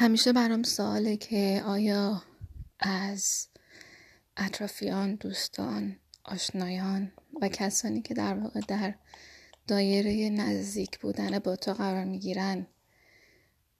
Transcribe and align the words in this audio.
همیشه 0.00 0.32
برام 0.32 0.62
سواله 0.62 1.16
که 1.16 1.62
آیا 1.66 2.22
از 2.80 3.48
اطرافیان، 4.36 5.14
دوستان، 5.14 5.96
آشنایان 6.24 7.12
و 7.42 7.48
کسانی 7.48 8.02
که 8.02 8.14
در 8.14 8.34
واقع 8.34 8.60
در 8.68 8.94
دایره 9.66 10.30
نزدیک 10.30 10.98
بودن 10.98 11.38
با 11.38 11.56
تو 11.56 11.72
قرار 11.72 12.04
می‌گیرن 12.04 12.66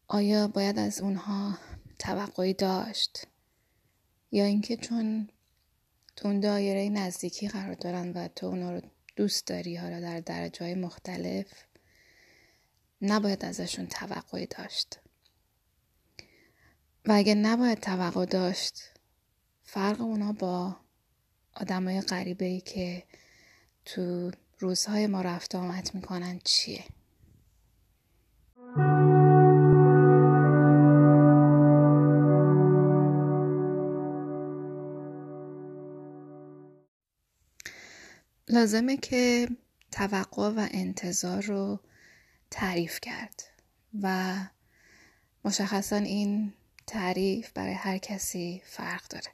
آیا 0.09 0.49
باید 0.49 0.79
از 0.79 1.01
اونها 1.01 1.59
توقعی 1.99 2.55
داشت؟ 2.55 3.27
یا 4.31 4.45
اینکه 4.45 4.77
چون 4.77 5.29
تو 6.17 6.29
اون 6.29 6.41
دایره 6.41 6.89
نزدیکی 6.89 7.49
قرار 7.49 7.75
دارن 7.75 8.13
و 8.13 8.29
تو 8.29 8.47
اونا 8.47 8.73
رو 8.73 8.81
دوست 9.17 9.47
داری 9.47 9.77
حالا 9.77 10.01
در 10.01 10.21
درجه 10.21 10.75
مختلف 10.75 11.47
نباید 13.03 13.45
ازشون 13.45 13.87
توقعی 13.87 14.47
داشت. 14.47 15.01
و 17.09 17.13
اگه 17.13 17.35
نباید 17.35 17.79
توقع 17.79 18.25
داشت؟ 18.25 18.81
فرق 19.63 20.01
اونا 20.01 20.33
با 20.33 20.77
آدمای 21.55 22.01
غریبه 22.01 22.45
ای 22.45 22.61
که 22.61 23.03
تو 23.85 24.31
روزهای 24.59 25.07
ما 25.07 25.23
رفت 25.23 25.55
آمد 25.55 25.91
می‌کنن 25.95 26.41
چیه؟ 26.45 26.85
لازمه 38.49 38.97
که 38.97 39.49
توقع 39.93 40.49
و 40.49 40.69
انتظار 40.71 41.43
رو 41.43 41.81
تعریف 42.51 43.01
کرد 43.01 43.43
و 44.03 44.37
مشخصا 45.45 45.97
این 45.97 46.53
تعریف 46.89 47.53
برای 47.53 47.75
هر 47.75 47.99
کسی 47.99 48.63
فرق 48.65 49.03
داره. 49.09 49.27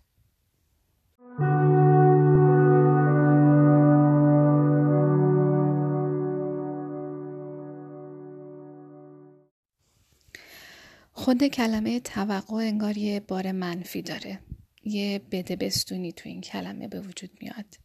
خود 11.12 11.44
کلمه 11.44 12.00
توقع 12.00 12.56
انگار 12.56 12.98
یه 12.98 13.20
بار 13.20 13.52
منفی 13.52 14.02
داره. 14.02 14.40
یه 14.84 15.20
بده 15.30 15.56
بستونی 15.56 16.12
تو 16.12 16.28
این 16.28 16.40
کلمه 16.40 16.88
به 16.88 17.00
وجود 17.00 17.30
میاد. 17.40 17.78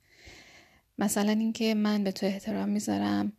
مثلا 0.97 1.31
اینکه 1.31 1.73
من 1.73 2.03
به 2.03 2.11
تو 2.11 2.25
احترام 2.25 2.69
می‌ذارم 2.69 3.33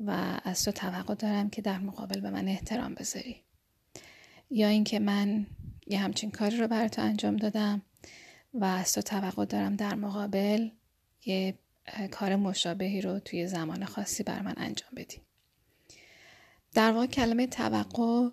و 0.00 0.40
از 0.44 0.64
تو 0.64 0.72
توقع 0.72 1.14
دارم 1.14 1.50
که 1.50 1.62
در 1.62 1.78
مقابل 1.78 2.20
به 2.20 2.30
من 2.30 2.48
احترام 2.48 2.94
بذاری. 2.94 3.42
یا 4.50 4.68
اینکه 4.68 4.98
من 4.98 5.46
یه 5.86 5.98
همچین 5.98 6.30
کاری 6.30 6.56
رو 6.56 6.68
برای 6.68 6.88
تو 6.88 7.02
انجام 7.02 7.36
دادم 7.36 7.82
و 8.54 8.64
از 8.64 8.92
تو 8.92 9.02
توقع 9.02 9.44
دارم 9.44 9.76
در 9.76 9.94
مقابل 9.94 10.68
یه 11.24 11.54
کار 12.10 12.36
مشابهی 12.36 13.00
رو 13.00 13.18
توی 13.18 13.46
زمان 13.46 13.84
خاصی 13.84 14.22
بر 14.22 14.42
من 14.42 14.54
انجام 14.56 14.90
بدی. 14.96 15.20
در 16.74 16.92
واقع 16.92 17.06
کلمه 17.06 17.46
توقع 17.46 18.28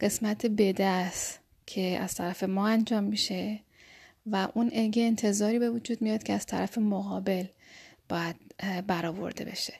قسمت 0.00 0.46
بده 0.46 0.84
است 0.84 1.40
که 1.66 1.98
از 2.00 2.14
طرف 2.14 2.42
ما 2.42 2.68
انجام 2.68 3.04
میشه 3.04 3.60
و 4.26 4.48
اون 4.54 4.70
اگه 4.74 5.02
انتظاری 5.02 5.58
به 5.58 5.70
وجود 5.70 6.02
میاد 6.02 6.22
که 6.22 6.32
از 6.32 6.46
طرف 6.46 6.78
مقابل 6.78 7.44
باید 8.08 8.36
برآورده 8.86 9.44
بشه. 9.44 9.74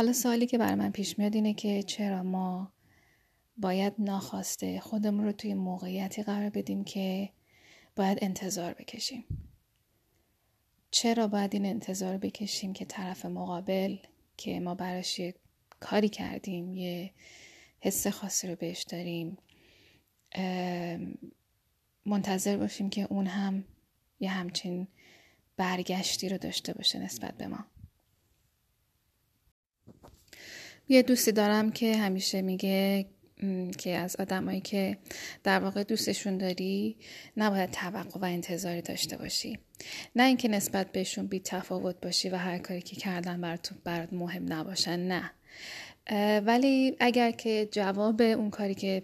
حالا 0.00 0.12
سوالی 0.12 0.46
که 0.46 0.58
برای 0.58 0.74
من 0.74 0.90
پیش 0.90 1.18
میاد 1.18 1.34
اینه 1.34 1.54
که 1.54 1.82
چرا 1.82 2.22
ما 2.22 2.72
باید 3.56 3.92
ناخواسته 3.98 4.80
خودمون 4.80 5.24
رو 5.24 5.32
توی 5.32 5.54
موقعیتی 5.54 6.22
قرار 6.22 6.50
بدیم 6.50 6.84
که 6.84 7.30
باید 7.96 8.18
انتظار 8.22 8.74
بکشیم؟ 8.74 9.24
چرا 10.90 11.28
باید 11.28 11.54
این 11.54 11.66
انتظار 11.66 12.16
بکشیم 12.16 12.72
که 12.72 12.84
طرف 12.84 13.24
مقابل 13.26 13.96
که 14.36 14.60
ما 14.60 14.74
براش 14.74 15.18
یه 15.18 15.34
کاری 15.80 16.08
کردیم 16.08 16.74
یه 16.74 17.10
حس 17.80 18.06
خاصی 18.06 18.48
رو 18.48 18.56
بهش 18.56 18.82
داریم 18.82 19.38
منتظر 22.06 22.56
باشیم 22.56 22.90
که 22.90 23.06
اون 23.10 23.26
هم 23.26 23.64
یه 24.20 24.30
همچین 24.30 24.88
برگشتی 25.56 26.28
رو 26.28 26.38
داشته 26.38 26.72
باشه 26.72 26.98
نسبت 26.98 27.36
به 27.36 27.46
ما؟ 27.46 27.64
یه 30.90 31.02
دوستی 31.02 31.32
دارم 31.32 31.72
که 31.72 31.96
همیشه 31.96 32.42
میگه 32.42 33.06
که 33.78 33.90
از 33.90 34.16
آدمایی 34.16 34.60
که 34.60 34.98
در 35.44 35.60
واقع 35.60 35.84
دوستشون 35.84 36.38
داری 36.38 36.96
نباید 37.36 37.70
توقع 37.70 38.20
و 38.20 38.24
انتظاری 38.24 38.82
داشته 38.82 39.16
باشی. 39.16 39.58
نه 40.16 40.22
اینکه 40.22 40.48
نسبت 40.48 40.92
بهشون 40.92 41.26
بی 41.26 41.40
تفاوت 41.40 42.00
باشی 42.00 42.28
و 42.28 42.36
هر 42.36 42.58
کاری 42.58 42.82
که 42.82 42.96
کردن 42.96 43.40
بر 43.40 43.56
تو 43.56 43.74
برات 43.84 44.12
مهم 44.12 44.52
نباشن 44.52 45.00
نه. 45.00 45.30
ولی 46.40 46.96
اگر 47.00 47.30
که 47.30 47.68
جواب 47.72 48.20
اون 48.20 48.50
کاری 48.50 48.74
که 48.74 49.02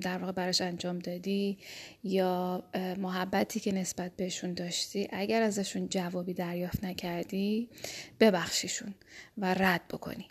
در 0.00 0.18
واقع 0.18 0.32
براش 0.32 0.60
انجام 0.60 0.98
دادی 0.98 1.58
یا 2.04 2.64
محبتی 2.98 3.60
که 3.60 3.72
نسبت 3.72 4.16
بهشون 4.16 4.54
داشتی 4.54 5.08
اگر 5.12 5.42
ازشون 5.42 5.88
جوابی 5.88 6.34
دریافت 6.34 6.84
نکردی 6.84 7.68
ببخشیشون 8.20 8.94
و 9.38 9.54
رد 9.54 9.88
بکنی. 9.88 10.28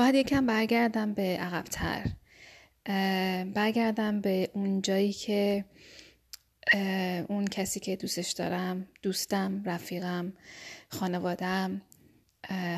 باید 0.00 0.14
یکم 0.14 0.46
برگردم 0.46 1.14
به 1.14 1.22
عقبتر. 1.22 2.06
برگردم 3.54 4.20
به 4.20 4.50
اون 4.52 4.82
جایی 4.82 5.12
که 5.12 5.64
اون 7.28 7.44
کسی 7.44 7.80
که 7.80 7.96
دوستش 7.96 8.30
دارم 8.30 8.88
دوستم 9.02 9.62
رفیقم 9.64 10.32
خانوادم 10.88 11.82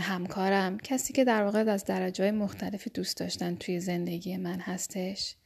همکارم 0.00 0.78
کسی 0.78 1.12
که 1.12 1.25
در 1.25 1.43
واقع 1.43 1.65
از 1.69 1.84
درجه 1.84 2.31
مختلفی 2.31 2.91
دوست 2.91 3.16
داشتن 3.16 3.56
توی 3.56 3.81
زندگی 3.81 4.37
من 4.37 4.61
هستش. 4.61 5.37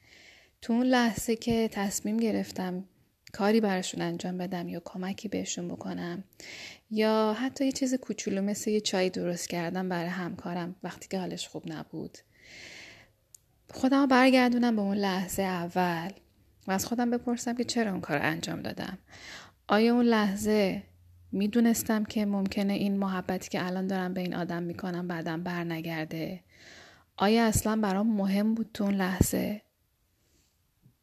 تو 0.63 0.73
اون 0.73 0.87
لحظه 0.87 1.37
که 1.37 1.69
تصمیم 1.73 2.17
گرفتم 2.17 2.85
کاری 3.37 3.61
براشون 3.61 4.03
انجام 4.03 4.39
بدم 4.39 4.69
یا 4.69 4.83
کمکی 4.85 5.29
بهشون 5.29 5.69
بکنم 5.69 6.25
یا 6.91 7.37
حتی 7.41 7.65
یه 7.65 7.73
چیز 7.73 7.95
کوچولو 7.95 8.43
مثل 8.43 8.71
یه 8.71 8.81
چای 8.81 9.11
درست 9.11 9.49
کردم 9.49 9.89
برای 9.89 10.09
همکارم 10.09 10.77
وقتی 10.83 11.09
که 11.09 11.19
حالش 11.19 11.49
خوب 11.49 11.63
نبود. 11.73 12.19
خودم 13.71 14.07
برگردونم 14.07 14.77
به 14.77 14.83
اون 14.83 14.97
لحظه 14.97 15.43
اول 15.43 16.11
و 16.67 16.73
از 16.73 16.87
خودم 16.87 17.11
بپرسم 17.11 17.55
که 17.55 17.65
چرا 17.65 17.91
اون 17.91 18.01
کار 18.01 18.19
انجام 18.23 18.63
دادم. 18.63 18.99
آیا 19.69 19.95
اون 19.95 20.05
لحظه 20.05 20.83
می‌دونستم 21.33 22.05
که 22.05 22.27
ممکنه 22.27 22.73
این 22.73 22.97
محبتی 22.97 23.49
که 23.49 23.67
الان 23.67 23.87
دارم 23.87 24.15
به 24.15 24.21
این 24.21 24.35
آدم 24.35 24.63
می‌کنم 24.63 25.09
بعدم 25.09 25.43
بر 25.43 25.65
نگرده 25.65 26.41
آیا 27.17 27.47
اصلا 27.47 27.77
برام 27.77 28.17
مهم 28.17 28.55
بود 28.55 28.71
تو 28.75 28.85
اون 28.85 28.95
لحظه؟ 28.95 29.66